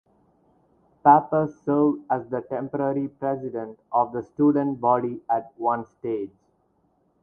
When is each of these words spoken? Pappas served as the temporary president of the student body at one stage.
Pappas 1.03 1.61
served 1.63 1.99
as 2.09 2.27
the 2.29 2.41
temporary 2.41 3.07
president 3.07 3.79
of 3.91 4.11
the 4.13 4.23
student 4.23 4.81
body 4.81 5.21
at 5.29 5.51
one 5.57 5.85
stage. 5.85 6.31